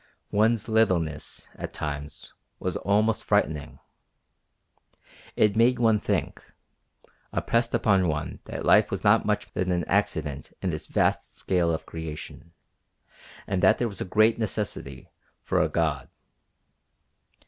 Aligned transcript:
One's 0.31 0.67
littleness, 0.67 1.47
at 1.55 1.73
times, 1.73 2.33
was 2.59 2.75
almost 2.75 3.23
frightening. 3.23 3.77
It 5.35 5.55
made 5.55 5.77
one 5.77 5.99
think, 5.99 6.43
impressed 7.31 7.75
upon 7.75 8.07
one 8.07 8.39
that 8.45 8.65
life 8.65 8.89
was 8.89 9.03
not 9.03 9.27
much 9.27 9.45
more 9.53 9.63
than 9.63 9.71
an 9.71 9.85
accident 9.85 10.53
in 10.59 10.71
this 10.71 10.87
vast 10.87 11.37
scale 11.37 11.71
of 11.71 11.85
creation, 11.85 12.51
and 13.45 13.61
that 13.61 13.77
there 13.77 13.87
was 13.87 14.01
great 14.01 14.39
necessity 14.39 15.11
for 15.43 15.61
a 15.61 15.69
God. 15.69 16.09